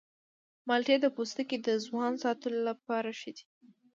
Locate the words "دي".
3.37-3.45